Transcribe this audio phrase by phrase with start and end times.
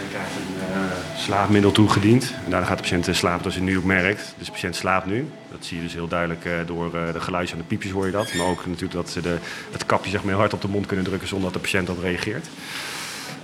[0.00, 2.34] patiënt krijgt een uh, slaapmiddel toegediend.
[2.44, 4.34] En daarna gaat de patiënt slapen als hij nu ook merkt.
[4.36, 5.28] Dus de patiënt slaapt nu.
[5.50, 8.34] Dat zie je dus heel duidelijk door de geluidjes en de piepjes hoor je dat.
[8.34, 9.38] Maar ook natuurlijk dat ze de,
[9.70, 12.02] het kapje zeg maar, hard op de mond kunnen drukken zonder dat de patiënt op
[12.02, 12.46] reageert.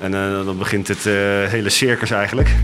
[0.00, 0.10] En
[0.44, 1.02] dan begint het
[1.50, 2.54] hele circus eigenlijk.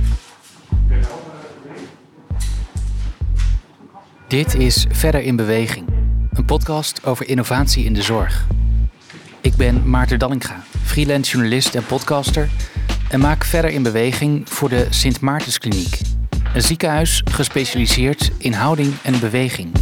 [4.29, 5.87] Dit is Verder in Beweging,
[6.33, 8.47] een podcast over innovatie in de zorg.
[9.41, 12.49] Ik ben Maarten Dallinga, freelance journalist en podcaster
[13.13, 16.01] en maak Verder in Beweging voor de Sint Maartenskliniek,
[16.55, 19.73] een ziekenhuis gespecialiseerd in houding en beweging.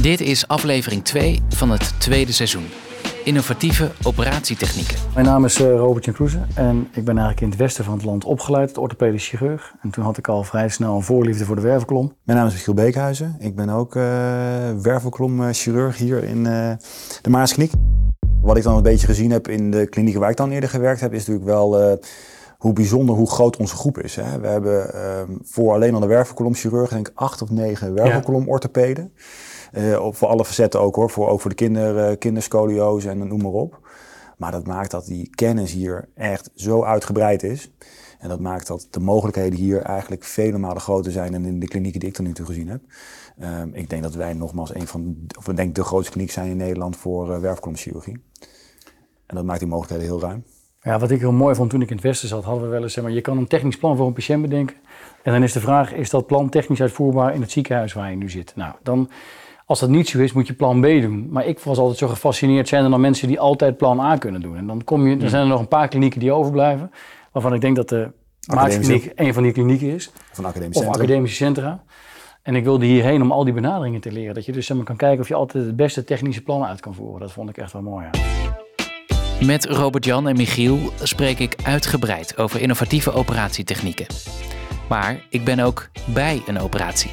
[0.00, 2.66] Dit is aflevering 2 van het tweede seizoen
[3.24, 4.96] innovatieve operatietechnieken.
[5.14, 7.94] Mijn naam is uh, Robert Jan Kroeze en ik ben eigenlijk in het westen van
[7.94, 9.74] het land opgeleid tot orthopedisch chirurg.
[9.82, 12.16] En toen had ik al vrij snel een voorliefde voor de wervelkolom.
[12.22, 13.36] Mijn naam is Michiel Beekhuizen.
[13.38, 14.02] Ik ben ook uh,
[14.82, 16.72] wervelkolomchirurg hier in uh,
[17.22, 17.72] de Maaskliniek.
[18.44, 21.00] Wat ik dan een beetje gezien heb in de klinieken waar ik dan eerder gewerkt
[21.00, 21.98] heb, is natuurlijk wel
[22.64, 24.16] hoe bijzonder, hoe groot onze groep is.
[24.16, 24.40] Hè.
[24.40, 29.12] We hebben ehm, voor alleen al de wervelkolomchirurg denk ik acht of negen wervelkolomorthopeden.
[29.72, 33.42] Uh, voor alle facetten ook hoor, voor, ook voor de kinder, uh, kinderscoliose en noem
[33.42, 33.88] maar op.
[34.36, 37.70] Maar dat maakt dat die kennis hier echt zo uitgebreid is.
[38.18, 41.68] En dat maakt dat de mogelijkheden hier eigenlijk vele malen groter zijn dan in de
[41.68, 42.80] klinieken die ik tot nu toe gezien heb.
[43.42, 46.50] Um, ik denk dat wij nogmaals een van, of ik denk de grootste kliniek zijn
[46.50, 48.22] in Nederland voor uh, werfkolomchirurgie.
[49.26, 50.44] En dat maakt die mogelijkheden heel ruim.
[50.82, 52.82] Ja, wat ik heel mooi vond toen ik in het Westen zat, hadden we wel
[52.82, 54.76] eens, zeg maar, je kan een technisch plan voor een patiënt bedenken.
[55.22, 58.16] En dan is de vraag, is dat plan technisch uitvoerbaar in het ziekenhuis waar je
[58.16, 58.52] nu zit?
[58.56, 59.10] Nou, dan
[59.66, 61.28] als dat niet zo is, moet je plan B doen.
[61.30, 64.40] Maar ik was altijd zo gefascineerd, zijn er dan mensen die altijd plan A kunnen
[64.40, 64.56] doen?
[64.56, 66.90] En dan, kom je, dan zijn er nog een paar klinieken die overblijven,
[67.32, 68.10] waarvan ik denk dat de
[68.54, 70.12] Maartenskliniek een van die klinieken is.
[70.32, 71.84] Van academische of academische centra.
[72.44, 74.34] En ik wilde hierheen om al die benaderingen te leren.
[74.34, 77.20] Dat je dus kan kijken of je altijd het beste technische plan uit kan voeren.
[77.20, 78.06] Dat vond ik echt wel mooi.
[79.46, 84.06] Met Robert-Jan en Michiel spreek ik uitgebreid over innovatieve operatietechnieken.
[84.88, 87.10] Maar ik ben ook bij een operatie.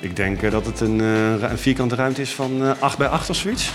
[0.00, 3.08] Ik denk eh, dat het een, eh, een vierkante ruimte is van 8 eh, bij
[3.08, 3.72] 8 of zoiets.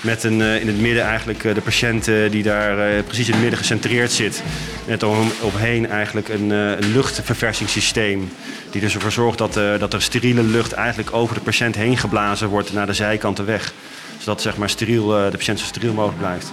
[0.00, 4.12] Met een, in het midden eigenlijk de patiënt die daar precies in het midden gecentreerd
[4.12, 4.42] zit.
[4.86, 8.28] Net om, omheen eigenlijk een, luchtverversingssysteem.
[8.70, 12.48] Die dus ervoor zorgt dat, dat er steriele lucht eigenlijk over de patiënt heen geblazen
[12.48, 13.72] wordt naar de zijkanten weg.
[14.18, 16.52] Zodat zeg maar, steriel, de patiënt zo steriel mogelijk blijft.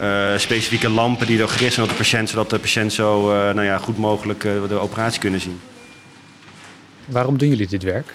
[0.00, 3.36] Uh, specifieke lampen die er gericht zijn op de patiënt, zodat de patiënt zo uh,
[3.36, 5.60] nou ja, goed mogelijk uh, de operatie kunnen zien.
[7.04, 8.14] Waarom doen jullie dit werk?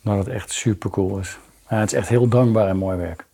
[0.00, 1.38] Nou, dat het echt super cool is.
[1.70, 3.24] Ja, het is echt heel dankbaar en mooi werk.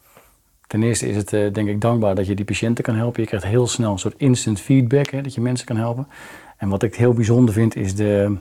[0.69, 3.23] Ten eerste is het uh, denk ik dankbaar dat je die patiënten kan helpen.
[3.23, 6.09] Je krijgt heel snel een soort instant feedback, hè, dat je mensen kan helpen.
[6.56, 8.39] En wat ik heel bijzonder vind is de,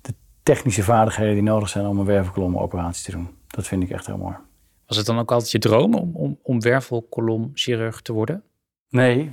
[0.00, 3.28] de technische vaardigheden die nodig zijn om een wervelkolomoperatie te doen.
[3.46, 4.34] Dat vind ik echt heel mooi.
[4.86, 8.42] Was het dan ook altijd je droom om, om, om wervelkolomchirurg te worden?
[8.88, 9.32] Nee,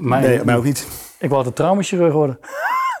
[0.00, 0.86] nee, mij ook niet.
[1.18, 2.38] Ik wou altijd traumachirurg worden.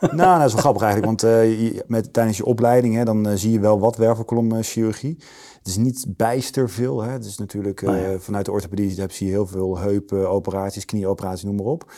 [0.00, 3.32] nou, dat is wel grappig eigenlijk, want uh, met, tijdens je opleiding hè, dan uh,
[3.34, 5.18] zie je wel wat wervelkolomchirurgie.
[5.60, 7.02] Het is niet bijster veel.
[7.02, 7.10] Hè.
[7.10, 11.56] Het is natuurlijk uh, vanuit de orthopedie heb, zie je heel veel heupoperaties, knieoperaties, noem
[11.56, 11.92] maar op.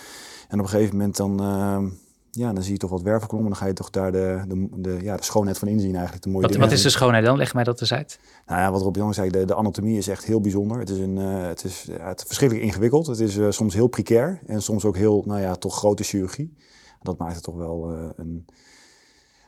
[0.49, 1.89] En op een gegeven moment dan, ehm,
[2.31, 3.45] ja, dan zie je toch wat wervelkolom.
[3.45, 6.25] En dan ga je toch daar de, de, de, ja, de schoonheid van inzien eigenlijk.
[6.25, 7.37] De mooie wat, wat is de schoonheid dan?
[7.37, 8.19] Leg mij dat eens uit.
[8.47, 10.79] Nou ja, wat Rob Jong zei, de, de anatomie is echt heel bijzonder.
[10.79, 13.07] Het is, een, het is, het is verschrikkelijk ingewikkeld.
[13.07, 16.57] Het is soms heel precair en soms ook heel, nou ja, toch grote chirurgie.
[17.03, 18.47] Dat maakt het toch wel een,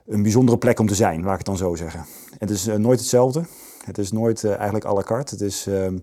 [0.06, 2.04] een bijzondere plek om te zijn, laat ik het dan zo zeggen.
[2.38, 3.44] Het is uh, nooit hetzelfde.
[3.84, 5.34] Het is nooit uh, eigenlijk à la carte.
[5.34, 6.02] Het is, het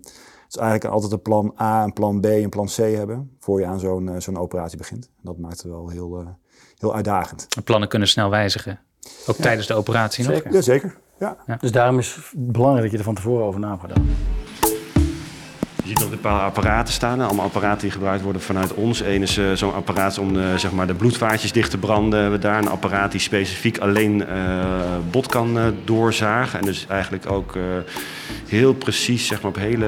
[0.49, 3.37] is eigenlijk altijd een plan A, een plan B en plan C hebben...
[3.39, 5.09] voor je aan zo'n zo'n operatie begint.
[5.21, 6.37] Dat maakt het wel heel,
[6.77, 7.47] heel uitdagend.
[7.63, 8.79] plannen kunnen snel wijzigen.
[9.27, 9.43] Ook ja.
[9.43, 10.43] tijdens de operatie zeker.
[10.43, 10.53] nog?
[10.53, 10.97] Ja, zeker.
[11.19, 11.37] Ja.
[11.45, 11.57] ja.
[11.59, 14.09] Dus daarom is het belangrijk dat je er van tevoren over na hebt gedaan.
[15.91, 17.21] Ziet nog een paar apparaten staan.
[17.21, 18.99] Allemaal apparaten die gebruikt worden vanuit ons.
[18.99, 22.11] Eén is uh, zo'n apparaat om de, zeg maar de bloedvaatjes dicht te branden.
[22.11, 24.65] We hebben daar een apparaat die specifiek alleen uh,
[25.09, 26.59] bot kan doorzagen.
[26.59, 27.57] En dus eigenlijk ook
[28.47, 29.85] heel precies, zeg maar op hele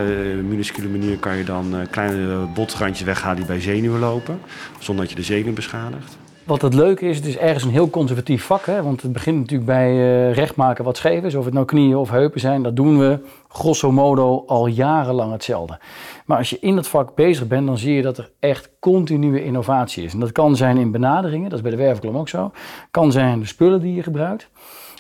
[0.48, 4.40] minuscule manier kan je dan kleine botrandjes weghalen die bij zenuwen lopen.
[4.80, 6.18] Zonder dat je de zenuw beschadigt.
[6.46, 8.66] Wat het leuke is, het is ergens een heel conservatief vak.
[8.66, 8.84] Hè?
[8.84, 11.36] Want het begint natuurlijk bij uh, rechtmaken wat scheef is.
[11.36, 12.64] Of het nou knieën of heupen zijn.
[12.64, 15.80] Dat doen we grosso modo al jarenlang hetzelfde.
[16.26, 19.44] Maar als je in dat vak bezig bent, dan zie je dat er echt continue
[19.44, 20.14] innovatie is.
[20.14, 22.52] En dat kan zijn in benaderingen, dat is bij de wervelkolom ook zo.
[22.92, 24.50] Kan zijn de spullen die je gebruikt.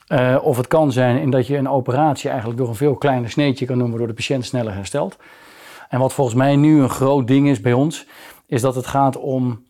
[0.07, 3.30] Uh, of het kan zijn in dat je een operatie eigenlijk door een veel kleiner
[3.30, 5.18] sneetje kan doen, waardoor de patiënt sneller herstelt.
[5.90, 8.06] En wat volgens mij nu een groot ding is bij ons,
[8.45, 9.63] is dat het gaat om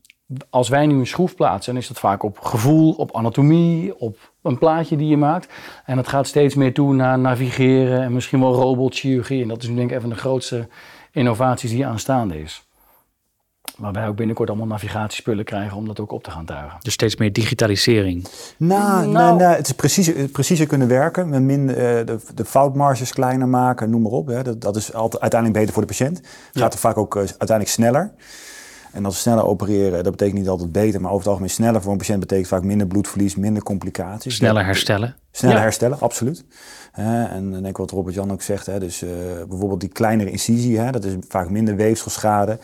[0.50, 4.32] als wij nu een schroef plaatsen, dan is dat vaak op gevoel, op anatomie, op
[4.42, 5.54] een plaatje die je maakt.
[5.86, 9.42] En dat gaat steeds meer toe naar navigeren en misschien wel robotchirurgie.
[9.42, 10.68] En dat is nu denk ik even de grootste
[11.12, 12.68] innovaties die aanstaande is.
[13.78, 16.78] Maar wij ook binnenkort allemaal navigatiespullen krijgen om dat ook op te gaan tuigen.
[16.82, 18.28] Dus steeds meer digitalisering.
[18.58, 19.38] Nou, Nou.
[19.38, 23.48] nee, nee, het is precies, preciezer kunnen werken, met minder, eh, de, de foutmarges kleiner
[23.48, 24.28] maken, noem maar op.
[24.28, 24.44] Hè.
[24.44, 26.22] Dat, dat is altijd, uiteindelijk beter voor de patiënt.
[26.54, 28.14] Gaat er vaak ook eh, uiteindelijk sneller.
[28.94, 31.82] En als we sneller opereren, dat betekent niet altijd beter, maar over het algemeen sneller
[31.82, 34.36] voor een patiënt betekent vaak minder bloedverlies, minder complicaties.
[34.36, 35.16] Sneller herstellen.
[35.32, 35.64] Sneller Ja.
[35.64, 36.46] herstellen, absoluut.
[36.92, 39.10] En dan denk ik wat Robert Jan ook zegt, hè, dus eh,
[39.50, 42.60] bijvoorbeeld die kleinere incisie, hè, dat is vaak minder weefselschade.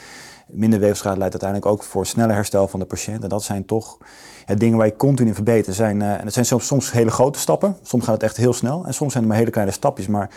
[0.47, 3.23] Minder weefselschade leidt uiteindelijk ook voor sneller herstel van de patiënt.
[3.23, 3.97] En dat zijn toch
[4.45, 5.75] ja, dingen waar je continu in verbetert.
[5.75, 8.53] Zijn, eh, en dat zijn soms, soms hele grote stappen, soms gaat het echt heel
[8.53, 10.07] snel en soms zijn het maar hele kleine stapjes.
[10.07, 10.29] Maar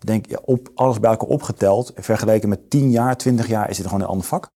[0.00, 3.76] ik denk, ja, op, alles bij elkaar opgeteld, vergeleken met 10 jaar, 20 jaar, is
[3.76, 4.50] dit gewoon een ander vak.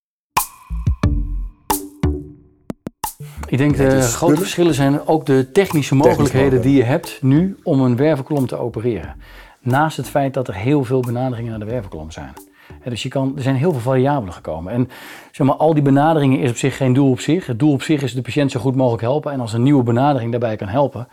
[3.55, 4.37] Ik denk de grote spullen.
[4.37, 9.15] verschillen zijn ook de technische mogelijkheden die je hebt nu om een wervelkolom te opereren.
[9.61, 12.33] Naast het feit dat er heel veel benaderingen naar de wervelkolom zijn.
[12.81, 14.73] Hè, Dus je kan, er zijn heel veel variabelen gekomen.
[14.73, 14.89] En
[15.33, 17.47] zeg maar, al die benaderingen is op zich geen doel op zich.
[17.47, 19.33] Het doel op zich is de patiënt zo goed mogelijk helpen.
[19.33, 21.09] En als een nieuwe benadering daarbij kan helpen,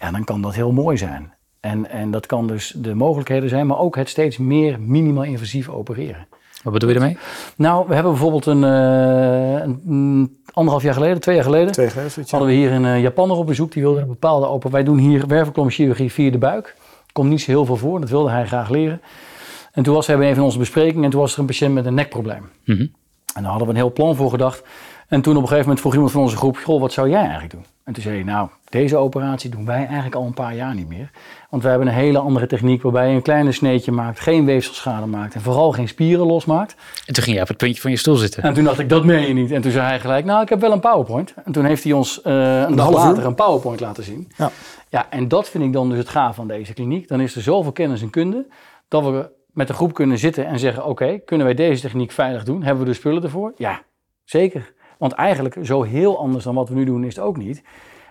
[0.00, 1.32] ja, dan kan dat heel mooi zijn.
[1.60, 5.68] En, en dat kan dus de mogelijkheden zijn, maar ook het steeds meer minimaal invasief
[5.68, 6.26] opereren.
[6.62, 7.18] Wat bedoel je ermee?
[7.56, 12.10] Nou, we hebben bijvoorbeeld een, eh, een anderhalf jaar geleden, twee jaar geleden, Twee geleden,
[12.10, 12.38] zoiets, ja.
[12.38, 13.72] hadden we hier een eh, Japanner op bezoek.
[13.72, 14.70] Die wilde een bepaalde open.
[14.70, 16.76] Wij doen hier wervelkolomchirurgie via de buik.
[17.12, 18.00] Komt niet zo heel veel voor.
[18.00, 19.00] Dat wilde hij graag leren.
[19.72, 21.04] En toen was hij bij een van onze besprekingen.
[21.04, 22.50] En toen was er een patiënt met een nekprobleem.
[22.64, 22.86] Mhm.
[23.34, 24.62] En daar hadden we een heel plan voor gedacht.
[25.08, 27.20] En toen op een gegeven moment vroeg iemand van onze groep: Goh, wat zou jij
[27.20, 27.64] eigenlijk doen?
[27.84, 30.88] En toen zei hij: Nou, deze operatie doen wij eigenlijk al een paar jaar niet
[30.88, 31.10] meer.
[31.50, 35.06] Want wij hebben een hele andere techniek waarbij je een kleine sneetje maakt, geen weefselschade
[35.06, 36.74] maakt en vooral geen spieren losmaakt.
[37.06, 38.42] En toen ging je op het puntje van je stoel zitten.
[38.42, 39.50] En toen dacht ik, dat meen je niet.
[39.50, 41.34] En toen zei hij gelijk, nou, ik heb wel een PowerPoint.
[41.44, 42.94] En toen heeft hij ons eh, een dag uur?
[42.94, 44.32] later een PowerPoint laten zien.
[44.36, 44.50] Ja.
[44.88, 47.08] Ja, en dat vind ik dan dus het gaaf van deze kliniek.
[47.08, 48.46] Dan is er zoveel kennis en kunde
[48.88, 52.44] dat we met de groep kunnen zitten en zeggen: Oké, kunnen wij deze techniek veilig
[52.44, 52.62] doen?
[52.62, 53.52] Hebben we de spullen ervoor?
[53.56, 53.82] Ja,
[54.24, 54.72] zeker.
[54.98, 57.62] Want eigenlijk zo heel anders dan wat we nu doen is het ook niet.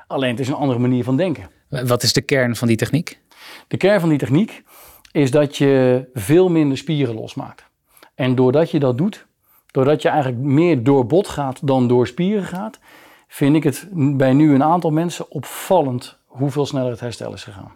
[0.10, 1.50] Alleen het is een andere manier van denken.
[1.70, 3.20] Wat is de kern van die techniek?
[3.68, 4.64] De kern van die techniek
[5.12, 7.66] is dat je veel minder spieren losmaakt.
[8.16, 9.26] En doordat je dat doet,
[9.72, 12.80] doordat je eigenlijk meer door bot gaat dan door spieren gaat,
[13.28, 17.72] vind ik het bij nu een aantal mensen opvallend hoeveel sneller het herstel is gegaan.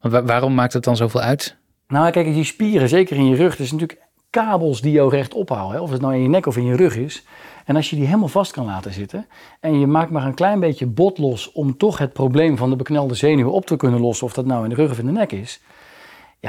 [0.00, 1.56] Want wa- waarom maakt het dan zoveel uit?
[1.88, 4.00] Nou, kijk, die spieren, zeker in je rug, dat is natuurlijk
[4.34, 5.76] kabels die jou recht ophouden.
[5.76, 5.82] Hè?
[5.82, 7.24] Of het nou in je nek of in je rug is.
[7.64, 9.26] En als je die helemaal vast kan laten zitten
[9.60, 12.76] en je maakt maar een klein beetje bot los om toch het probleem van de
[12.76, 15.12] beknelde zenuwen op te kunnen lossen, of dat nou in de rug of in de
[15.12, 15.60] nek is.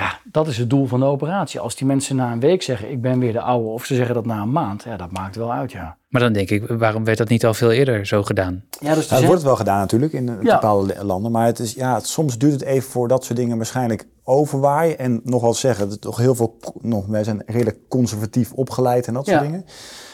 [0.02, 1.60] Ja, dat is het doel van de operatie.
[1.60, 4.16] Als die mensen na een week zeggen, ik ben weer de oude, of ze zeggen
[4.16, 5.98] dat na een maand, ja, dat maakt wel uit, ja.
[6.10, 8.64] Maar dan denk ik, waarom werd dat niet al veel eerder zo gedaan?
[8.80, 10.54] Ja, dus Nou, het wordt wel gedaan natuurlijk in Ja.
[10.54, 11.32] bepaalde landen.
[11.32, 14.98] Maar het is, ja, het- soms duurt het even voor dat soort dingen waarschijnlijk overwaaien.
[15.00, 19.14] En nog wel zeggen, dat toch heel veel, nog, wij zijn redelijk conservatief opgeleid en
[19.14, 19.44] dat soort Ja.
[19.44, 19.66] dingen.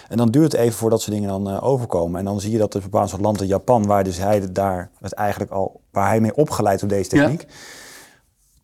[0.10, 2.20] En dan duurt het even voordat soort dingen dan eh, overkomen.
[2.20, 4.90] En dan zie je dat er bepaalde soort landen, Japan, waar dus hij het daar
[5.00, 7.28] het eigenlijk al, waar hij mee opgeleid door deze Ja.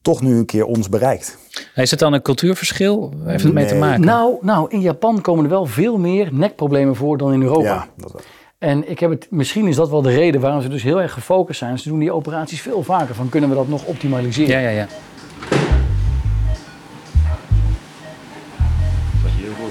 [0.02, 1.38] Toch nu een keer ons bereikt.
[1.76, 3.14] Is het dan een cultuurverschil?
[3.24, 3.82] Heeft het mee te Nee.
[3.82, 4.02] maken?
[4.06, 7.64] Nou, nou, in Japan komen er wel veel meer nekproblemen voor dan in Europa.
[7.74, 8.22] Ja, dat wel.
[8.58, 11.14] En ik heb het, misschien is dat wel de reden waarom ze dus heel erg
[11.14, 11.80] gefocust zijn.
[11.80, 13.16] Ze doen die operaties veel vaker.
[13.16, 14.62] Van kunnen we dat nog optimaliseren?
[14.62, 14.88] Ja, ja, ja.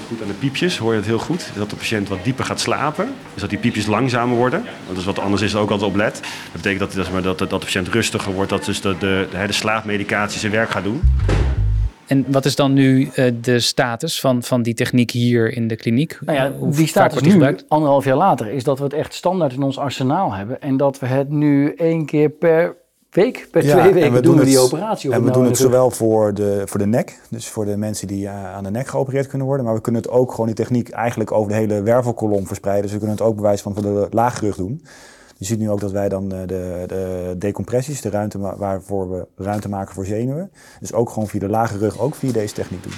[0.06, 1.50] Goed aan de piepjes, hoor je het heel goed.
[1.56, 3.08] Dat de patiënt wat dieper gaat slapen.
[3.32, 4.64] Dus dat die piepjes langzamer worden.
[4.88, 6.14] Dat is wat anders is er ook altijd op let.
[6.14, 8.50] Dat betekent dat, dat, dat, dat de patiënt rustiger wordt.
[8.50, 11.02] Dat dus de, de, de, de slaapmedicatie zijn werk gaat doen.
[12.06, 15.76] En wat is dan nu eh, de status van, van die techniek hier in de
[15.76, 16.18] kliniek?
[16.20, 17.64] Nou ja, Hoe die status wordt die nu, gebruikt?
[17.68, 20.60] anderhalf jaar later, is dat we het echt standaard in ons arsenaal hebben.
[20.60, 22.76] En dat we het nu één keer per
[23.16, 25.08] week, per Ja, twee en weken we doen we het- die operatie.
[25.08, 25.66] op En we nou doen het rug.
[25.70, 28.86] zowel voor de, voor de nek, dus voor de mensen die eh, aan de nek
[28.88, 29.66] geopereerd kunnen worden.
[29.66, 32.82] Maar we kunnen het ook gewoon die techniek eigenlijk over de hele wervelkolom verspreiden.
[32.84, 34.84] Dus we kunnen het ook bewijs van voor de laagrug doen.
[35.36, 39.26] Je ziet nu ook dat wij dan eh, de, de decompressies, de ruimte waarvoor we
[39.36, 40.50] ruimte maken voor zenuwen.
[40.80, 42.92] Dus ook gewoon via de lage rug, ook via deze techniek doen.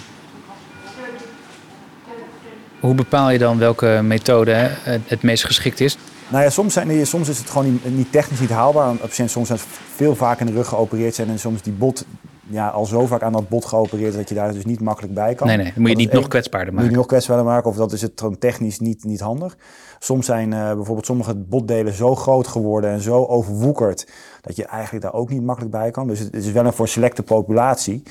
[2.80, 4.52] Hoe bepaal je dan welke methode
[4.84, 5.98] het meest geschikt is?
[6.30, 8.88] Nou ja, soms, zijn die, soms is het gewoon niet, niet technisch niet haalbaar.
[8.88, 9.58] Een patiënt soms zijn
[9.94, 12.04] veel vaak in de rug geopereerd zijn en soms die bot
[12.50, 15.34] ja, al zo vaak aan dat bot geopereerd dat je daar dus niet makkelijk bij
[15.34, 15.46] kan.
[15.46, 16.98] Nee, nee, dan moet je niet nog kwetsbaarder Moet je maken.
[16.98, 19.56] nog kwetsbaarder maken of dat is het gewoon technisch niet, niet handig.
[19.98, 24.08] Soms zijn eh, bijvoorbeeld sommige botdelen zo groot geworden en zo overwoekerd
[24.40, 26.06] dat je eigenlijk daar ook niet makkelijk bij kan.
[26.06, 28.02] Dus het is wel een voor selecte populatie.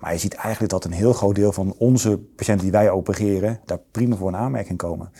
[0.00, 3.60] Maar je ziet eigenlijk dat een heel groot deel van onze patiënten die wij opereren
[3.64, 5.10] daar prima voor in aanmerking komen.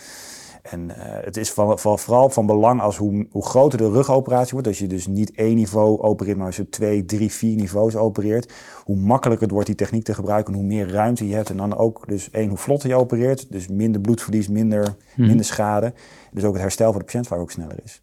[0.69, 4.51] En uh, het is van, van, vooral van belang als hoe, hoe groter de rugoperatie
[4.53, 7.95] wordt, als je dus niet één niveau opereert, maar als je twee, drie, vier niveaus
[7.95, 8.53] opereert,
[8.83, 11.49] hoe makkelijker het wordt die techniek te gebruiken, hoe meer ruimte je hebt.
[11.49, 15.27] En dan ook dus één, hoe vlotter je opereert, dus minder bloedverlies, minder, Mhm.
[15.27, 15.93] minder schade.
[16.31, 18.01] Dus ook het herstel voor de patiënt vaak ook sneller is.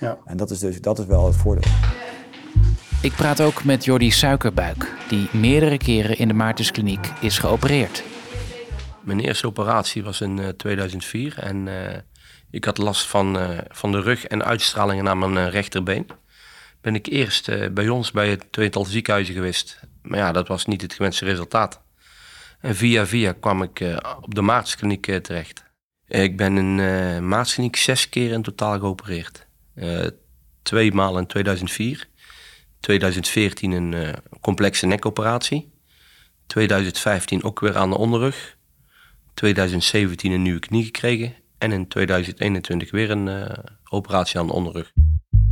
[0.00, 0.18] Ja.
[0.24, 1.70] En dat is dus dat is wel het voordeel.
[3.02, 8.04] Ik praat ook met Jordi Suikerbuik, die meerdere keren in de Maartenskliniek is geopereerd.
[9.02, 11.98] Mijn eerste operatie was in eh, 2004 en eh,
[12.50, 16.06] ik had last van, eh, van de rug en uitstralingen naar mijn eh, rechterbeen.
[16.80, 19.80] Ben ik eerst eh, bij ons bij het tweetal ziekenhuizen geweest.
[20.02, 21.82] Maar ja, dat was niet het gewenste resultaat.
[22.60, 25.64] En via via kwam ik eh, op de Maartenskliniek eh, terecht.
[26.06, 29.46] Eh, ik ben in eh Maartenskliniek zes keer in totaal geopereerd.
[29.74, 30.06] Eh,
[30.62, 32.08] twee maal in 2004.
[32.80, 35.72] 2014 een eh, complexe nekoperatie.
[36.46, 38.56] 2015 ook weer aan de onderrug.
[39.34, 41.34] 2017 een nieuwe knie gekregen.
[41.58, 44.92] En in 2021 weer een eh, operatie aan de onderrug.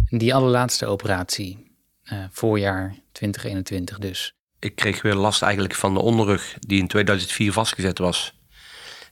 [0.05, 1.73] Die allerlaatste operatie,
[2.03, 4.35] eh, voorjaar 2021 dus.
[4.59, 8.39] Ik kreeg weer last eigenlijk van de onderrug die in 2004 vastgezet was.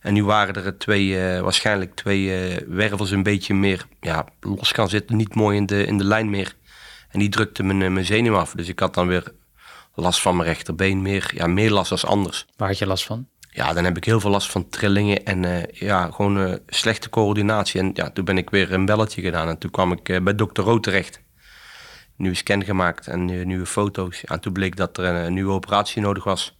[0.00, 4.88] En nu waren er twee, eh, waarschijnlijk twee wervels een beetje meer ja, los gaan
[4.88, 5.16] zitten.
[5.16, 6.54] Niet mooi in de, in de lijn meer.
[7.08, 8.52] En die drukte mijn, mijn zenuw af.
[8.52, 9.32] Dus ik had dan weer
[9.94, 11.02] last van mijn rechterbeen.
[11.02, 12.46] Meer, ja, meer last als anders.
[12.56, 13.28] Waar had je last van?
[13.58, 17.10] Ja, dan heb ik heel veel last van trillingen en eh, ja, gewoon eh, slechte
[17.10, 17.80] coördinatie.
[17.80, 20.34] En ja, toen ben ik weer een belletje gedaan en toen kwam ik eh, bij
[20.34, 21.22] dokter Rood terecht.
[22.16, 24.24] Nieuwe scan gemaakt en nieuwe foto's.
[24.24, 26.58] En toen bleek dat er een, een nieuwe operatie nodig was.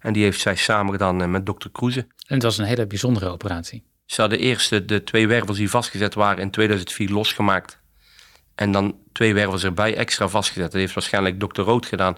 [0.00, 2.00] En die heeft zij samen gedaan met dokter Kroeze.
[2.00, 3.84] En het was een hele bijzondere operatie.
[4.04, 7.80] Ze hadden eerst de, de twee wervels die vastgezet waren in 2004 losgemaakt.
[8.54, 10.72] En dan twee wervels erbij extra vastgezet.
[10.72, 12.16] Dat heeft waarschijnlijk dokter Rood gedaan.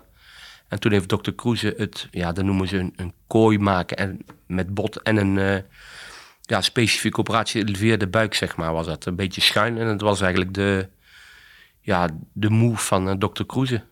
[0.69, 4.19] En toen heeft dokter Kroeze het, ja, dat noemen ze een, een kooi maken en
[4.47, 5.63] met bot en een eh,
[6.41, 9.07] ja, specifieke operatie via de buik, zeg maar, was dat.
[9.07, 10.89] Een beetje schuin en het was eigenlijk de,
[11.81, 13.83] ja, de move van eh, dokter Kroeze.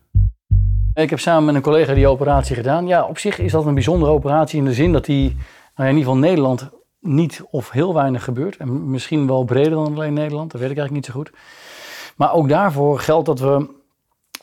[0.93, 2.87] Ik heb samen met een collega die operatie gedaan.
[2.87, 5.39] Ja, op zich is dat een bijzondere operatie in de zin dat die nou
[5.75, 6.69] ja, in ieder geval Nederland
[6.99, 8.57] niet of heel weinig gebeurt.
[8.57, 11.31] En misschien wel breder dan alleen Nederland, dat weet ik eigenlijk niet zo goed.
[12.15, 13.75] Maar ook daarvoor geldt dat we.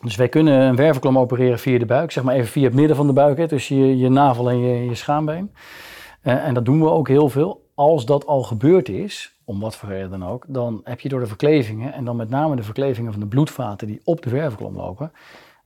[0.04, 2.96] Dus wij kunnen een wervelklom opereren via de buik, zeg maar even via het midden
[2.96, 5.54] van de buik, hè, tussen je, je navel en je, je schaambeen.
[6.20, 7.68] Eh, en dat doen we ook heel veel.
[7.74, 11.20] Als dat al gebeurd is, om wat voor reden dan ook, dan heb je door
[11.20, 14.76] de verklevingen, en dan met name de verklevingen van de bloedvaten die op de wervelklom
[14.76, 15.12] lopen,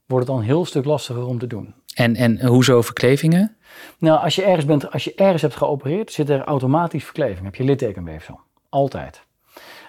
[0.07, 1.75] wordt het dan een heel stuk lastiger om te doen.
[1.95, 3.57] En, en hoezo verklevingen?
[3.99, 7.45] Nou, als je ergens bent, als je ergens hebt geopereerd, zit er automatisch verkleving.
[7.45, 8.41] Heb je littekenweefsel.
[8.69, 9.23] Altijd.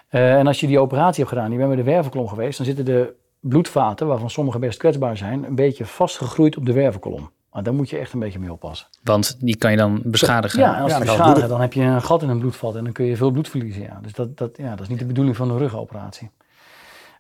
[0.08, 2.66] Eh, en als je die operatie hebt gedaan, je bent bij de wervelkolom geweest, dan
[2.66, 7.32] zitten de bloedvaten, waarvan sommige best kwetsbaar zijn, een beetje vastgegroeid op de wervelkolom.
[7.52, 8.88] Maar daar moet je echt een beetje mee oppassen.
[9.04, 10.60] Want die kan je dan beschadigen.
[10.60, 12.76] Ja, en als Ja, die dan beschadigen, dan heb je een gat in een bloedvat
[12.76, 13.82] en dan kun je veel bloed verliezen.
[13.82, 14.00] Ja.
[14.02, 16.30] Dus dat, dat, ja, dat is niet de bedoeling van een rugoperatie.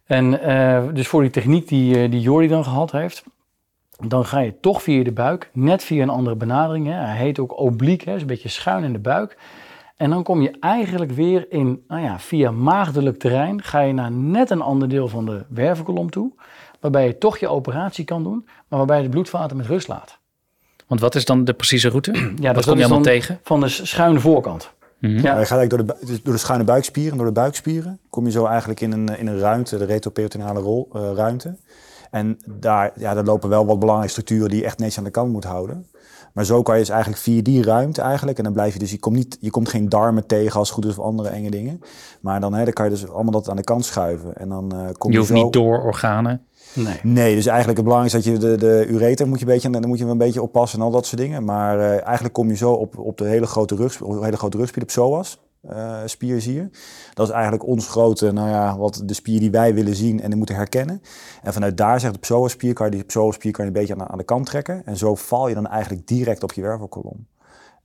[0.05, 3.23] En eh, dus voor die techniek die, eh, die Jordi dan gehad heeft,
[4.07, 6.87] dan ga je toch via de buik, net via een andere benadering.
[6.87, 6.93] Hè.
[6.93, 9.37] Hij heet ook obliek, hè, is een beetje schuin in de buik.
[9.99, 14.11] En dan kom je eigenlijk weer in, nou ja, via maagdelijk terrein, ga je naar
[14.11, 16.31] net een ander deel van de wervelkolom toe.
[16.79, 20.17] Waarbij je toch je operatie kan doen, maar waarbij je de bloedvaten met rust laat.
[20.87, 22.11] Want wat is dan de precieze route?
[22.11, 23.39] Ja, wat dat kom je allemaal dan tegen?
[23.43, 24.71] Van de schuine voorkant.
[24.99, 25.13] Mhm.
[25.13, 25.19] Ja.
[25.19, 28.31] Je gaat eigenlijk door de, dus door de schuine buikspieren, door de buikspieren, kom je
[28.31, 31.57] zo eigenlijk in een, in een ruimte, de retroperitoneale rol, eh, ruimte.
[32.11, 35.11] En daar, ja, daar lopen wel wat belangrijke structuren die je echt netjes aan de
[35.11, 35.87] kant moet houden.
[36.33, 38.91] Maar zo kan je dus eigenlijk via die ruimte eigenlijk, en dan blijf je dus,
[38.91, 41.49] je komt, niet, je komt geen darmen tegen als het goed is of andere enge
[41.49, 41.81] dingen.
[42.21, 44.37] Maar dan, hè, dan kan je dus allemaal dat aan de kant schuiven.
[44.37, 45.43] En dan eh, kom Je je, hoeft zo...
[45.43, 46.41] niet door organen.
[46.73, 46.99] Nee.
[47.03, 49.69] Nee, dus eigenlijk het belangrijkste is dat je de, de ureter moet je een beetje,
[49.69, 51.43] dan moet je een beetje oppassen en al dat soort dingen.
[51.43, 54.57] Maar eh, eigenlijk kom je zo op, op de hele grote rug, op hele grote
[54.57, 55.39] rugspier, de psoas.
[55.61, 56.69] Eh spier zie je.
[57.13, 60.27] Dat is eigenlijk ons grote, nou ja, wat de spier die wij willen zien en
[60.27, 61.01] die moeten herkennen.
[61.41, 63.99] En vanuit daar zegt de psoaspier, kan je die psoaspier kan je een beetje aan,
[63.99, 64.85] de- aan de kant trekken.
[64.85, 67.27] En zo val je dan eigenlijk direct op je wervelkolom.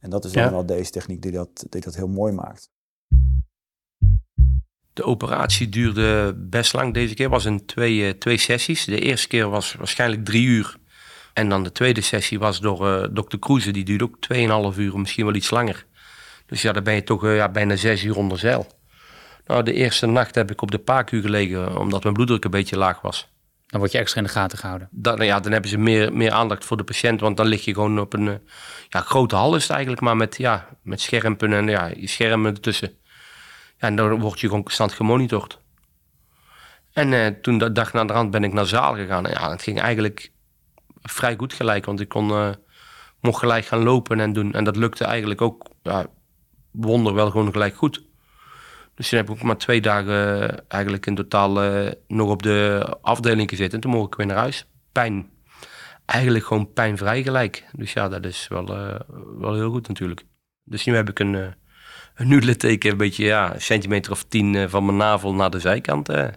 [0.01, 0.51] En dat is dan Ja.
[0.51, 2.71] wel deze techniek die dat, die dat heel mooi maakt.
[4.93, 6.95] De operatie duurde best lang.
[6.95, 8.85] Deze keer was in twee, eh, twee sessies.
[8.85, 10.77] De eerste keer was waarschijnlijk drie uur.
[11.33, 13.71] En dan de tweede sessie was door eh, dokter Kroeze.
[13.71, 15.87] Die duurde ook 2,5 uur, misschien wel iets langer.
[16.47, 18.67] Dus ja, dan ben je toch eh, ja, bijna zes uur onder zeil.
[19.47, 22.77] Nou, de eerste nacht heb ik op de paakuur gelegen, omdat mijn bloeddruk een beetje
[22.77, 23.33] laag was.
[23.67, 24.89] Dan word je extra in de gaten gehouden.
[24.91, 27.75] Dan, ja, dan hebben ze meer, meer aandacht voor de patiënt, want dan lig je
[27.75, 28.35] gewoon op een eh,
[28.89, 32.55] ja, grote hal is het eigenlijk, maar met, ja, met schermen en ja, je schermen
[32.55, 32.99] ertussen.
[33.77, 35.61] Ja, en dan word je gewoon constant gemonitord.
[36.93, 39.27] En eh, toen de dag na de rand ben ik naar zaal gegaan.
[39.27, 40.33] En ja, het ging eigenlijk
[41.03, 42.51] vrij goed gelijk, want ik kon, eh,
[43.21, 44.53] mocht gelijk gaan lopen en doen.
[44.53, 46.07] En dat lukte eigenlijk ook, ja,
[46.75, 48.05] wonder wel gewoon gelijk goed.
[48.95, 52.43] Dus toen heb ik ook maar twee dagen eh, eigenlijk in totaal eh, nog op
[52.43, 53.75] de afdeling gezeten.
[53.75, 54.67] En toen mocht ik weer naar huis.
[54.93, 55.31] Pijn.
[56.05, 57.65] Eigenlijk gewoon pijnvrij gelijk.
[57.73, 59.01] Dus ja, dat is wel, eh,
[59.39, 60.25] wel heel goed natuurlijk.
[60.65, 61.47] Dus nu heb ik een, eh
[62.15, 65.59] een nu litteken, een beetje ja, een centimeter of tien van mijn navel naar de
[65.59, 66.09] zijkant.
[66.09, 66.35] En,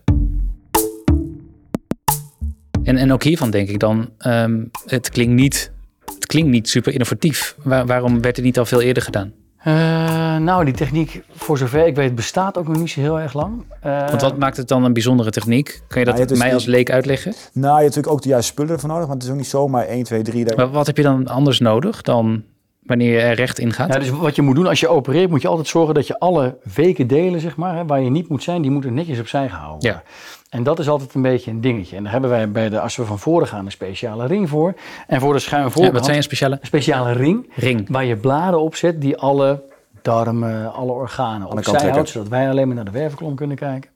[2.84, 5.72] en ook hiervan denk ik dan, ehm, het, klinkt niet,
[6.06, 7.56] het klinkt niet super innovatief.
[7.64, 9.34] Waar- waarom werd het niet al veel eerder gedaan?
[9.68, 13.34] Eh, nou, die techniek, voor zover ik weet, bestaat ook nog niet zo heel erg
[13.34, 13.66] lang.
[13.82, 15.82] Eh, Want wat maakt het dan een bijzondere techniek?
[15.88, 17.34] Kan je dat Nou, is mij als leek uitleggen?
[17.54, 19.50] Nou, je hebt natuurlijk ook de juiste spullen ervoor nodig, want het is ook niet
[19.50, 20.46] zomaar 1, 2, 3.
[20.46, 20.58] Daar...
[20.58, 22.44] Maar wat heb je dan anders nodig dan
[22.88, 23.94] wanneer je er recht in gaat?
[23.94, 26.20] Ja, dus wat je moet doen als je opereert, moet je altijd zorgen dat je
[26.20, 29.50] alle weken delen, zeg maar, hè, waar je niet moet zijn, die moeten netjes opzij
[29.50, 30.04] gehouden worden.
[30.50, 31.96] En dat is altijd een beetje een dingetje.
[31.96, 34.74] En daar hebben wij bij de, als we van voren gaan, een speciale ring voor.
[35.08, 37.90] En voor de schuin Ja, voorkant, wat zijn een speciale een speciale ring, ring?
[37.90, 39.64] waar je bladen op zet die alle
[40.02, 43.90] darmen, alle organen opzij houdt, zodat wij alleen maar naar de wervelkolom kunnen kijken.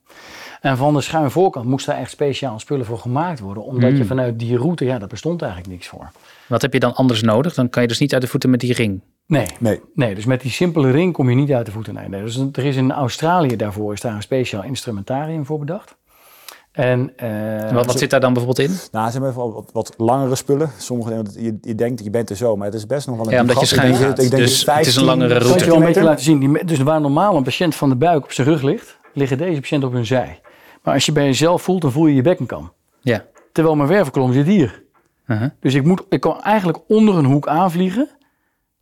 [0.60, 3.98] En van de schuin voorkant moest daar echt speciaal spullen voor gemaakt worden, omdat Hmm.
[3.98, 6.10] je vanuit die route, ja, daar bestond eigenlijk niks voor.
[6.52, 7.54] Wat heb je dan anders nodig?
[7.54, 9.00] Dan kan je dus niet uit de voeten met die ring.
[9.26, 11.94] Nee, Nee, Nee, dus met die simpele ring kom je niet uit de voeten.
[11.94, 12.22] Nee, nee.
[12.22, 15.96] Dus er is in Australië daarvoor is daar een speciaal instrumentarium voor bedacht.
[16.72, 18.76] En, eh, wat zit daar dan bijvoorbeeld in?
[18.92, 20.70] nou, ze hebben wat, wat langere spullen.
[20.78, 23.16] Sommige dingen, dat je, je denkt, je bent er zo, maar het is best nog
[23.16, 23.84] wel een Ja, omdat je gat.
[23.84, 24.18] Denk- gaat.
[24.22, 25.64] ik denk Dus dat het is een 15 langere Ik zal route.
[25.64, 26.38] je wel een beetje laten zien.
[26.38, 29.60] Die, dus waar normaal een patiënt van de buik op zijn rug ligt, liggen deze
[29.60, 30.40] patiënten op hun zij.
[30.82, 32.72] Maar als je bij jezelf voelt, dan voel je je bekkenkam.
[33.00, 33.24] Ja.
[33.52, 34.82] Terwijl mijn wervelkolom zit hier.
[35.32, 35.50] Uh-huh.
[35.60, 38.08] Dus ik, moet, ik kan eigenlijk onder een hoek aanvliegen.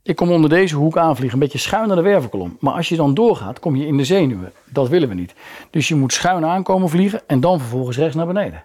[0.03, 2.57] Ik kom onder deze hoek aanvliegen, een beetje schuin naar de wervelkolom.
[2.61, 4.53] Maar als je dan doorgaat, kom je in de zenuwen.
[4.73, 5.35] Dat willen we niet.
[5.71, 8.63] Dus je moet schuin aankomen vliegen en dan vervolgens rechts naar beneden.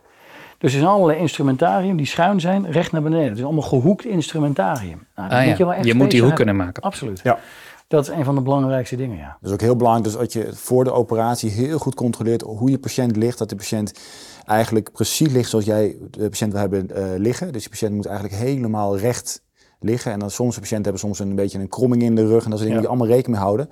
[0.57, 3.29] Dus er zijn allerlei instrumentarium die schuin zijn, recht naar beneden.
[3.29, 5.07] Het is allemaal gehoekt instrumentarium.
[5.15, 5.65] Nou, Ah, moet ja.
[5.65, 6.45] wel echt Je moet die hoek hebben.
[6.45, 6.83] kunnen maken.
[6.83, 7.19] Absoluut.
[7.23, 7.39] Ja.
[7.87, 9.37] Dat is een van de belangrijkste dingen, ja.
[9.39, 12.69] Dat is ook heel belangrijk dus dat je voor de operatie heel goed controleert hoe
[12.69, 13.37] je patiënt ligt.
[13.37, 13.99] Dat de patiënt
[14.45, 17.53] eigenlijk precies ligt zoals jij de patiënt wil hebben eh, liggen.
[17.53, 19.43] Dus de patiënt moet eigenlijk helemaal recht
[19.79, 20.11] liggen.
[20.11, 22.43] En dan soms de patiënten hebben soms een beetje een kromming in de rug.
[22.43, 22.81] En dat soort dingen Ja.
[22.81, 23.69] je allemaal rekening mee houden.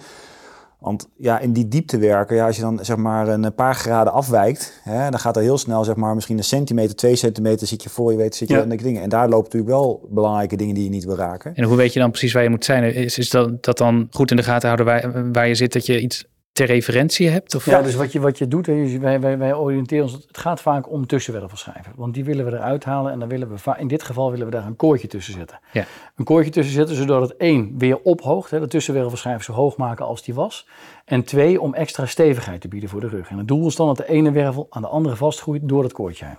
[0.79, 4.13] Want ja, in die diepte werken, ja, als je dan zeg maar een paar graden
[4.13, 7.83] afwijkt, hè, dan gaat er heel snel zeg maar misschien een centimeter, twee centimeter zit
[7.83, 8.65] je voor je weet zit je Ja.
[8.65, 9.01] dingen.
[9.01, 11.55] En daar lopen natuurlijk wel belangrijke dingen die je niet wil raken.
[11.55, 12.93] En hoe weet je dan precies waar je moet zijn?
[12.93, 15.85] Is, is dat, dat dan goed in de gaten houden waar, waar je zit, dat
[15.85, 17.55] je iets ter referentie hebt?
[17.55, 17.65] Of?
[17.65, 20.61] Ja, dus wat je, wat je doet, hè, wij, wij, wij oriënteren ons, het gaat
[20.61, 21.93] vaak om tussenwervelschijven.
[21.95, 24.51] Want die willen we eruit halen en dan willen we, in dit geval willen we
[24.51, 25.59] daar een koordje tussen zetten.
[25.71, 25.85] Ja.
[26.15, 30.05] Een koordje tussen zetten zodat het één, weer ophoogt, hè, de tussenwervelschijf zo hoog maken
[30.05, 30.67] als die was.
[31.05, 33.29] En twee, om extra stevigheid te bieden voor de rug.
[33.29, 35.93] En het doel is dan dat de ene wervel aan de andere vastgroeit door dat
[35.93, 36.37] koordje heen.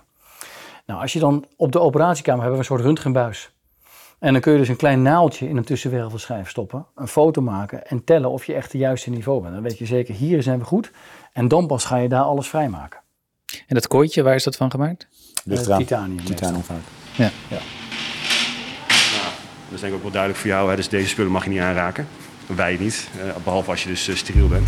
[0.85, 3.54] Nou, als je dan op de operatiekamer hebben we een soort röntgenbuis.
[4.25, 7.87] En dan kun je dus een klein naaldje in een tussenwervelschijf stoppen, een foto maken
[7.87, 9.53] en tellen of je echt het juiste niveau bent.
[9.53, 10.91] Dan weet je zeker, hier zijn we goed.
[11.33, 12.99] En dan pas ga je daar alles vrijmaken.
[13.45, 15.07] En dat kooitje, waar is dat van gemaakt?
[15.43, 16.23] Ligt Eh, titanium.
[16.23, 16.81] Titanium vaak.
[17.15, 17.31] Ja.
[17.49, 17.59] Dat
[19.73, 20.69] is denk ik ook wel duidelijk voor jou.
[20.69, 20.75] Hè?
[20.75, 22.07] Dus deze spullen mag je niet aanraken.
[22.47, 24.67] Wij niet, eh, behalve als je dus eh, steriel bent.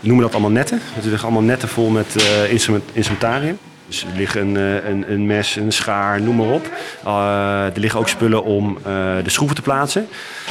[0.00, 0.78] We noemen dat allemaal netten.
[0.82, 3.58] Het liggen allemaal netten vol met eh, instrument, instrumentarium.
[3.88, 6.70] Dus er liggen een, eh, een, een mes, een schaar, noem maar op.
[7.04, 8.82] Eh, er liggen ook spullen om eh,
[9.22, 10.08] de schroeven te plaatsen.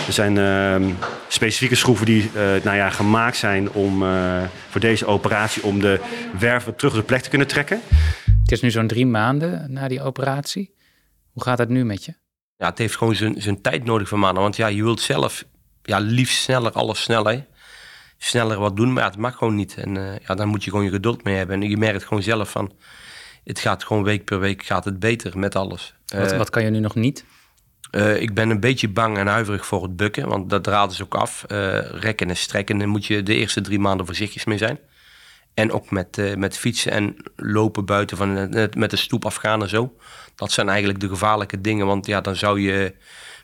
[0.08, 0.90] Er zijn ehm,
[1.28, 6.00] specifieke schroeven die eh, nou ja, gemaakt zijn om, eh, voor deze operatie om de
[6.40, 7.82] werven terug op de plek te kunnen trekken.
[8.42, 10.76] Het is nu zo'n drie maanden na die operatie.
[11.32, 12.14] Hoe gaat het nu met je?
[12.58, 14.42] Ja, het heeft gewoon zijn, zijn tijd nodig van mannen.
[14.42, 15.46] Want ja, je wilt zelf
[15.82, 17.46] ja, liefst sneller, alles sneller.
[18.18, 19.76] Sneller wat doen, maar ja, het mag gewoon niet.
[19.76, 21.62] En eh, ja, daar moet je gewoon je geduld mee hebben.
[21.62, 22.72] En je merkt gewoon zelf van,
[23.48, 25.94] het gaat gewoon week per week gaat het beter met alles.
[26.08, 27.26] Wat, Eh, wat kan je nu nog niet?
[27.92, 31.04] eh, ik ben een beetje bang en huiverig voor het bukken, want dat draden ze
[31.04, 31.44] ook af.
[31.44, 34.80] Eh, rekken en strekken, daar moet je de eerste drie maanden voorzichtig mee zijn.
[35.54, 39.96] En ook met, met fietsen en lopen buiten, van, met de stoep afgaan en zo.
[40.36, 42.96] Dat zijn eigenlijk de gevaarlijke dingen, want ja, dan zou je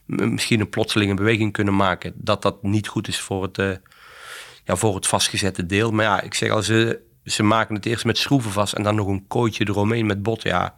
[0.05, 2.13] misschien een plotselinge beweging kunnen maken.
[2.15, 3.79] Dat dat niet goed is voor het,
[4.63, 5.91] ja, voor het vastgezette deel.
[5.91, 8.95] Maar ja, ik zeg al, ze, ze maken het eerst met schroeven vast en dan
[8.95, 10.41] nog een kooitje eromheen met bot.
[10.41, 10.75] Ja,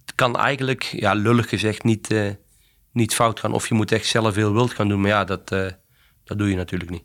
[0.00, 2.30] het kan eigenlijk, ja, lullig gezegd, niet, eh,
[2.92, 3.52] niet fout gaan.
[3.52, 5.66] Of je moet echt zelf heel wild gaan doen, maar ja, dat, eh,
[6.24, 7.04] dat doe je natuurlijk niet.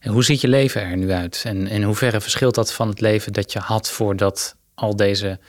[0.00, 1.42] En hoe ziet je leven er nu uit?
[1.46, 5.40] En in hoeverre verschilt dat van het leven dat je had voordat al deze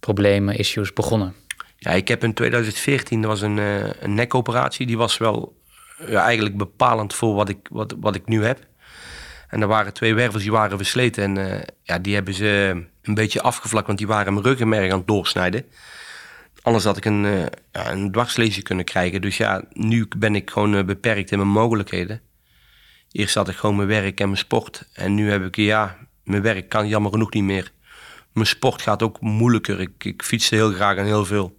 [0.00, 1.34] problemen, issues begonnen?
[1.76, 4.86] Ja, ik heb in 2014, dat was een, eh, een nekoperatie.
[4.86, 5.58] Die was wel
[6.06, 8.68] ja, eigenlijk bepalend voor wat ik, wat, wat ik nu heb.
[9.50, 11.22] En er waren twee wervels die waren versleten.
[11.22, 14.98] En eh, ja, die hebben ze een beetje afgevlakt, want die waren mijn ruggenmerg aan
[14.98, 15.64] het doorsnijden.
[16.62, 19.20] Anders had ik een, eh ja, een kunnen krijgen.
[19.20, 22.20] Dus ja, nu ben ik gewoon eh, beperkt in mijn mogelijkheden.
[23.12, 24.88] Eerst had ik gewoon mijn werk en mijn sport.
[24.92, 27.72] En nu heb ik, ja, mijn werk kan jammer genoeg niet meer.
[28.32, 29.80] Mijn sport gaat ook moeilijker.
[29.80, 31.58] Ik, ik fietste heel graag en heel veel.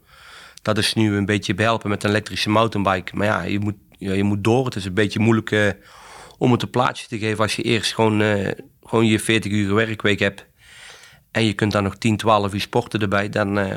[0.62, 3.16] Dat is nu een beetje behelpen met een elektrische mountainbike.
[3.16, 4.66] Maar ja, je moet, ja, je moet door.
[4.66, 5.70] Het is een beetje moeilijk uh,
[6.42, 8.52] om het een plaatsje te geven als je eerst gewoon, uh,
[8.84, 10.46] gewoon je 40 uur werkweek hebt.
[11.32, 13.30] En je kunt dan nog 10, 12 uur sporten erbij.
[13.30, 13.74] Dan, uh,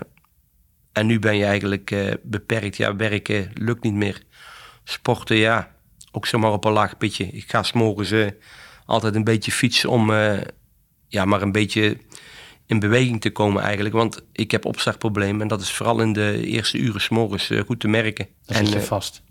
[0.92, 2.76] en nu ben je eigenlijk beperkt.
[2.76, 4.22] Ja, werken lukt niet meer.
[4.84, 5.76] Sporten, ja,
[6.12, 7.24] ook zomaar op een laag pitje.
[7.24, 8.32] Ik ga s'morgens
[8.86, 10.12] altijd een beetje fietsen om
[11.08, 11.98] ja, maar een beetje
[12.66, 13.94] in beweging te komen eigenlijk.
[13.94, 17.88] Want ik heb opstartproblemen en dat is vooral in de eerste uren s'morgens goed te
[17.88, 18.28] merken.
[18.46, 19.22] En, zit je vast?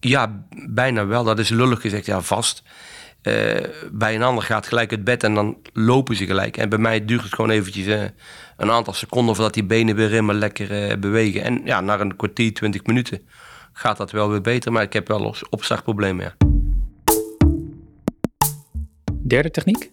[0.00, 1.24] Ja, bijna wel.
[1.24, 2.62] Dat is lullig gezegd, ja, vast.
[3.92, 6.56] bij een ander gaat gelijk het bed en dan lopen ze gelijk.
[6.56, 8.10] En bij mij duurt het gewoon eventjes
[8.56, 11.42] een aantal seconden voordat die benen weer helemaal lekker bewegen.
[11.42, 13.20] En ja, na een kwartier, twintig minuten
[13.72, 14.72] gaat dat wel weer beter.
[14.72, 16.48] Maar ik heb wel opstartproblemen, ja.
[19.30, 19.90] Derde techniek?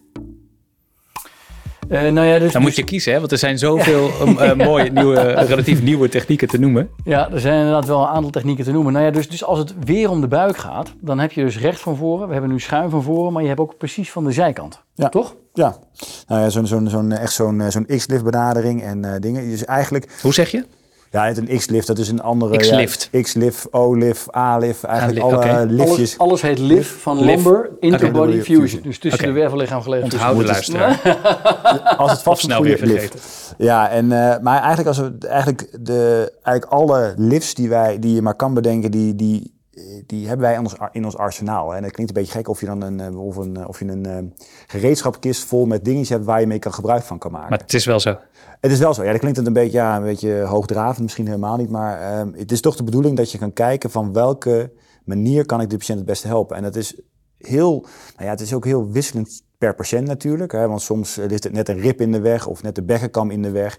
[1.90, 3.18] Uh, nou ja, dus, Dan moet je kiezen, hè?
[3.18, 6.88] want er zijn zoveel uh, mooie, nieuwe, relatief nieuwe technieken te noemen.
[7.04, 8.92] Ja, er zijn inderdaad wel een aantal technieken te noemen.
[8.92, 11.58] Nou ja, dus, dus als het weer om de buik gaat, dan heb je dus
[11.58, 12.26] recht van voren.
[12.26, 14.82] We hebben nu schuin van voren, maar je hebt ook precies van de zijkant.
[14.94, 15.08] Ja.
[15.08, 15.34] Toch?
[15.52, 15.76] Ja,
[16.26, 19.50] nou ja, zo'n zo'n zo'n echt zo'n zo'n X-lift benadering en uh, dingen.
[19.50, 20.18] Dus eigenlijk...
[20.22, 20.64] Hoe zeg je?
[21.10, 22.56] Ja, het een X-lift, dat is een andere...
[22.56, 23.08] X-lift.
[23.12, 25.64] Ja, X-lift, O-lift, A-lift, eigenlijk alle okay.
[25.64, 26.18] liftjes.
[26.18, 27.44] Alles, alles heet lift van Lift.
[27.44, 28.42] lumbar interbody Okay.
[28.42, 28.82] fusion.
[28.82, 29.32] Dus tussen Oké.
[29.32, 30.04] de wervellichaam gelegen.
[30.04, 31.00] Onthouden luisteraar.
[31.98, 33.20] Als het vast snel weer vergeten.
[33.58, 38.14] Ja, en, eh, maar eigenlijk, als we, eigenlijk, de, eigenlijk alle lifts die, wij, die
[38.14, 39.57] je maar kan bedenken, die, die,
[40.06, 41.74] die hebben wij in ons, in ons arsenaal.
[41.74, 43.84] En dat klinkt een beetje gek of je dan een, eh, of een, of je
[43.84, 44.18] een eh,
[44.66, 47.50] gereedschapkist vol met dingetjes hebt waar je mee kan gebruik van kan maken.
[47.50, 48.18] Maar het is wel zo.
[48.60, 49.04] Het is wel zo.
[49.04, 51.70] Ja, dat klinkt het een beetje, ja, een beetje hoogdravend, misschien helemaal niet.
[51.70, 54.72] Maar ehm, het is toch de bedoeling dat je kan kijken van welke
[55.04, 56.56] manier kan ik de patiënt het beste helpen.
[56.56, 57.00] En dat is
[57.38, 57.80] heel,
[58.16, 60.52] nou ja, het is ook heel wisselend per patiënt natuurlijk.
[60.52, 63.30] Hè, want soms ligt het net een rib in de weg of net de bekkenkam
[63.30, 63.78] in de weg.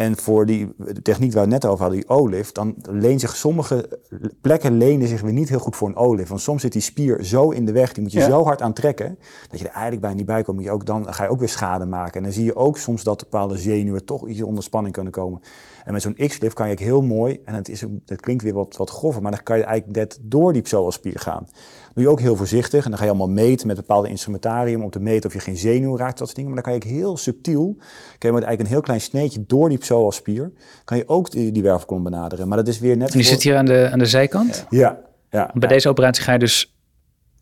[0.00, 3.36] En voor die techniek waar we het net over hadden, die O-lift, dan leent zich
[3.36, 3.98] sommige
[4.40, 6.28] plekken lenen zich weer niet heel goed voor een O-lift.
[6.28, 8.28] Want soms zit die spier zo in de weg, die moet je Ja.
[8.28, 9.18] zo hard aantrekken,
[9.50, 10.62] dat je er eigenlijk bij niet bij komt.
[10.62, 12.14] Je ook, dan ga je ook weer schade maken.
[12.14, 15.40] En dan zie je ook soms dat bepaalde zenuwen toch iets onder spanning kunnen komen.
[15.84, 18.76] En met zo'n X-lift kan je heel mooi, en het, is, dat klinkt weer wat,
[18.76, 21.48] wat grover, maar dan kan je eigenlijk net door die psoasspier gaan.
[21.94, 24.90] Doe je ook heel voorzichtig en dan ga je allemaal meten met bepaalde instrumentarium om
[24.90, 26.54] te meten of je geen zenuw raakt, dat soort dingen.
[26.54, 27.76] Maar dan kan je heel subtiel,
[28.18, 30.52] kan je met eigenlijk een heel klein sneetje door die psoasspier,
[30.84, 32.48] kan je ook die, die wervelkolom benaderen.
[32.48, 33.08] Maar dat is weer net...
[33.08, 34.66] En die voor- zit hier aan de, aan de zijkant.
[34.70, 34.98] Ja,
[35.30, 35.50] ja.
[35.54, 36.74] Bij deze operatie ga je dus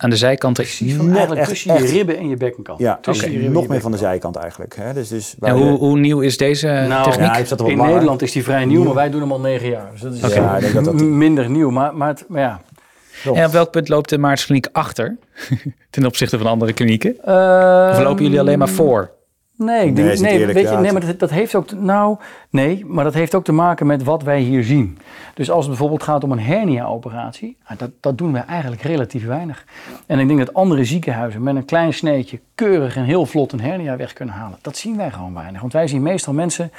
[0.00, 0.54] aan de zijkant...
[0.54, 1.90] Precies van Net eigenlijk echt- tussen je echt.
[1.92, 2.78] ribben en je bekkenkant.
[2.78, 4.76] Ja, tussen je nog je meer van de zijkant eigenlijk.
[4.76, 4.92] Hè?
[4.92, 7.48] Dus, dus En hoe, hoe nieuw is deze Nou, techniek?
[7.48, 7.92] Ja, In langer.
[7.92, 9.88] Nederland is die vrij nieuw, maar wij doen hem al negen jaar.
[9.92, 11.70] Dus dat is Ja, ik denk dat dat- minder nieuw.
[11.70, 12.60] Maar, maar, het, maar ja.
[13.34, 15.16] En op welk punt loopt de Maartenskliniek achter
[15.90, 17.10] ten opzichte van andere klinieken?
[17.18, 19.10] Of Ehm, lopen jullie alleen maar voor?
[19.56, 21.72] Nee, ik Nee, denk, is nee, eerlijk, weet je, nee maar dat, dat heeft ook,
[21.72, 22.16] nou,
[22.50, 24.98] nee, maar dat heeft ook te maken met wat wij hier zien.
[25.34, 29.26] Dus als het bijvoorbeeld gaat om een hernia-operatie, nou, dat, dat doen wij eigenlijk relatief
[29.26, 29.64] weinig.
[30.06, 33.60] En ik denk dat andere ziekenhuizen met een klein sneetje keurig en heel vlot een
[33.60, 34.58] hernia weg kunnen halen.
[34.62, 35.60] Dat zien wij gewoon weinig.
[35.60, 36.70] Want wij zien meestal mensen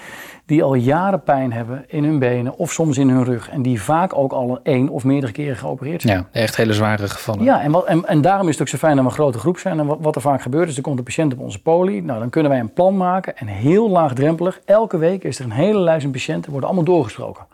[0.45, 3.49] die al jaren pijn hebben in hun benen of soms in hun rug.
[3.49, 6.17] En die vaak ook al één of meerdere keren geopereerd zijn.
[6.17, 7.43] Ja, echt hele zware gevallen.
[7.43, 9.39] Ja, en, wat, en, en daarom is het ook zo fijn dat we een grote
[9.39, 9.79] groep zijn.
[9.79, 12.01] En wat, wat er vaak gebeurt is, er komt een patiënt op onze poli.
[12.01, 14.59] Nou, dan kunnen wij een plan maken en heel laagdrempelig.
[14.65, 17.45] Elke week is er een hele lijst van patiënten, worden allemaal doorgesproken.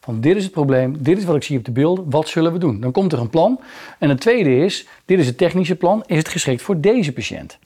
[0.00, 2.52] Van dit is het probleem, dit is wat ik zie op de beelden, wat zullen
[2.52, 2.80] we doen?
[2.80, 3.60] Dan komt er een plan.
[3.98, 7.58] En het tweede is, dit is het technische plan, is het geschikt voor deze patiënt?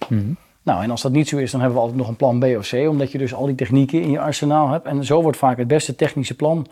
[0.62, 2.44] Nou, en als dat niet zo is, dan hebben we altijd nog een plan B
[2.44, 4.87] of C, omdat je dus al die technieken in je arsenaal hebt.
[4.87, 6.66] En zo wordt vaak het beste technische plan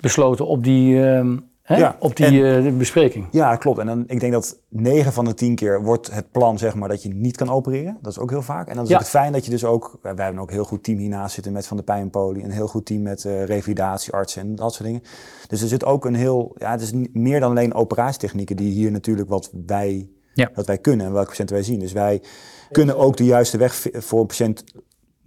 [0.00, 1.36] besloten op die, ehm,
[1.68, 3.26] hè, Ja, op die eh, bespreking.
[3.30, 3.78] Ja, klopt.
[3.78, 6.88] En dan, ik denk dat 9 van de 10 keer wordt het plan zeg maar,
[6.88, 7.98] dat je niet kan opereren.
[8.02, 8.68] Dat is ook heel vaak.
[8.68, 8.98] En dan is Ja.
[8.98, 9.98] het fijn dat je dus ook...
[10.02, 12.44] Wij hebben ook een heel goed team hiernaast zitten met Van de Pijnpolie.
[12.44, 15.02] Een heel goed team met revalidatieartsen en dat soort dingen.
[15.48, 16.54] Dus er zit ook een heel...
[16.58, 20.50] Ja, het is meer dan alleen operatietechnieken die hier natuurlijk wat wij, Ja.
[20.54, 21.78] wat wij kunnen en welke patiënten wij zien.
[21.78, 22.22] Dus wij
[22.70, 24.64] kunnen ook de juiste weg voor een patiënt...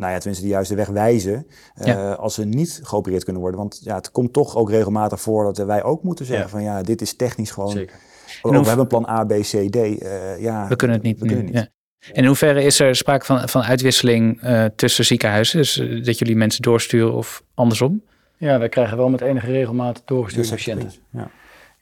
[0.02, 2.12] Nou ja, tenminste de juiste weg wijzen eh, Ja.
[2.14, 3.60] als ze niet geopereerd kunnen worden.
[3.60, 6.52] Want ja, het komt toch ook regelmatig voor dat wij ook moeten zeggen Ja.
[6.52, 7.96] van ja, dit is technisch gewoon Zeker.
[8.42, 9.76] ook, hoe- we hebben een plan A, B, C, D.
[9.76, 11.64] eh, ja, We kunnen het niet We kunnen het niet.
[11.64, 12.10] Ja.
[12.14, 15.58] En in hoeverre is er sprake van, van uitwisseling eh, tussen ziekenhuizen?
[15.58, 18.02] Dus dat jullie mensen doorsturen of andersom?
[18.38, 20.92] Ja, wij krijgen wel met enige regelmaat doorgestuurde Dus patiënten.
[21.12, 21.30] Ja.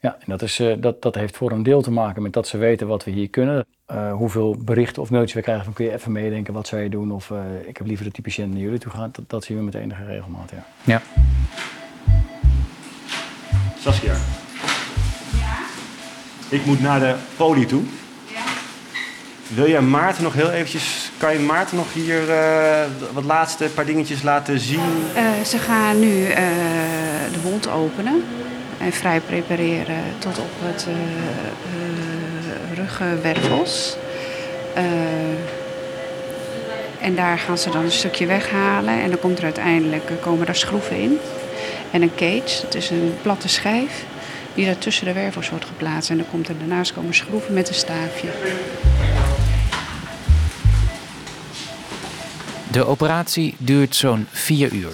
[0.00, 2.46] Ja, en dat, is, eh, dat, dat heeft voor een deel te maken met dat
[2.48, 3.66] ze weten wat we hier kunnen.
[3.90, 6.88] Eh, hoeveel berichten of mailtjes we krijgen van kun je even meedenken, wat zou je
[6.88, 7.12] doen?
[7.12, 9.14] Of eh, ik heb liever dat die patiënt naar jullie toe gaat.
[9.14, 10.64] Dat, dat zien we met enige regelmaat, ja.
[10.84, 11.02] Ja.
[13.78, 14.14] Saskia.
[16.48, 17.82] Ik moet naar de poli toe.
[19.48, 21.10] wil je Maarten nog heel eventjes...
[21.18, 24.80] Kan je Maarten nog hier eh, wat laatste paar dingetjes laten zien?
[25.16, 26.36] Uh, ze gaan nu uh,
[27.32, 28.22] de wond openen
[28.78, 30.86] en vrij prepareren tot op het
[32.90, 33.96] ruggenwervels.
[37.00, 40.54] en daar gaan ze dan een stukje weghalen en dan komt er uiteindelijk komen er
[40.54, 41.18] schroeven in.
[41.90, 44.04] En een cage, het is een platte schijf
[44.54, 46.10] die daar tussen de wervels wordt geplaatst.
[46.10, 48.28] En dan komt er daarnaast komen schroeven met een staafje.
[52.70, 54.92] De operatie duurt zo'n vier uur.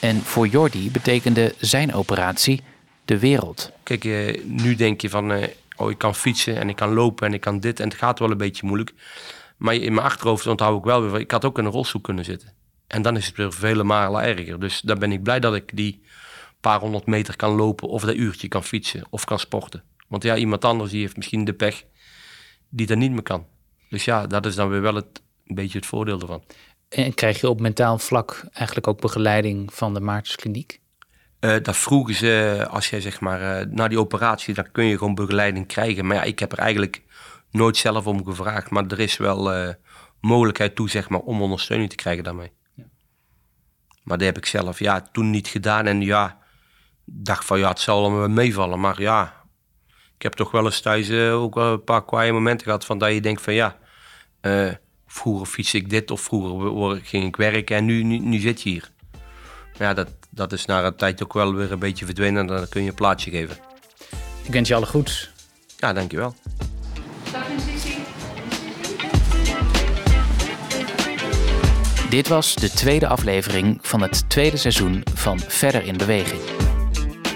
[0.00, 2.62] En voor Jordi betekende zijn operatie
[3.04, 3.70] de wereld.
[3.82, 7.26] Kijk, eh, nu denk je van, eh, oh ik kan fietsen en ik kan lopen
[7.26, 7.80] en ik kan dit.
[7.80, 8.92] En het gaat wel een beetje moeilijk.
[9.56, 12.24] Maar in mijn achterhoofd onthoud ik wel weer, ik had ook in een rolstoel kunnen
[12.24, 12.52] zitten.
[12.86, 14.60] En dan is het weer vele malen erger.
[14.60, 16.02] Dus daar ben ik blij dat ik die
[16.60, 19.82] paar honderd meter kan lopen of dat uurtje kan fietsen of kan sporten.
[20.08, 21.84] Want ja, iemand anders die heeft misschien de pech
[22.68, 23.46] die dat niet meer kan.
[23.88, 26.42] Dus ja, dat is dan weer wel het, een beetje het voordeel ervan.
[26.88, 30.80] En krijg je op mentaal vlak eigenlijk ook begeleiding van de Maartenskliniek?
[31.44, 34.98] Uh, dat vroegen ze, als jij zeg maar uh, na die operatie, dan kun je
[34.98, 36.06] gewoon begeleiding krijgen.
[36.06, 37.02] Maar ja, ik heb er eigenlijk
[37.50, 38.70] nooit zelf om gevraagd.
[38.70, 39.68] Maar er is wel uh,
[40.20, 42.52] mogelijkheid toe, zeg maar, om ondersteuning te krijgen daarmee.
[42.74, 42.84] Ja.
[44.02, 45.86] Maar dat heb ik zelf ja, toen niet gedaan.
[45.86, 46.38] En ja,
[47.04, 48.80] dacht van ja, het zal me meevallen.
[48.80, 49.34] Maar ja,
[50.16, 53.12] ik heb toch wel eens thuis ook wel een paar kwaaie momenten gehad van dat
[53.12, 53.78] je denkt van ja,
[55.06, 58.68] vroeger fiets ik dit of vroeger ging ik werken en nu, nu, nu zit je
[58.70, 58.90] hier.
[59.78, 62.68] Ja, dat, dat is na een tijd ook wel weer een beetje verdwenen en dan
[62.68, 63.56] kun je een plaatsje geven.
[64.42, 65.30] Ik wens je alle goeds.
[65.76, 66.34] Ja, dankjewel.
[72.10, 76.40] Dit was de tweede aflevering van het tweede seizoen van Verder in Beweging.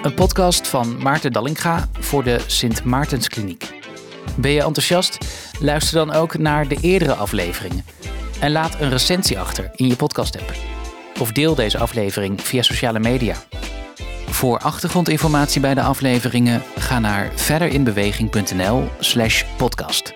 [0.03, 3.81] Een podcast van Maarten Dallinga voor de Sint Maartenskliniek.
[4.37, 5.19] Ben je enthousiast?
[5.61, 7.85] Luister dan ook naar de eerdere afleveringen.
[8.41, 10.78] En laat een recensie achter in je podcast-app.
[11.19, 13.35] Of deel deze aflevering via sociale media.
[14.27, 20.15] Voor achtergrondinformatie bij de afleveringen ga naar verderinbeweging.nl/slash podcast.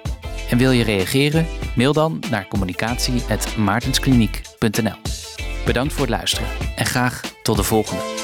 [0.50, 1.46] En wil je reageren?
[1.76, 4.96] Mail dan naar communicatie.maartenskliniek.nl.
[5.64, 8.21] Bedankt voor het luisteren en graag tot de volgende.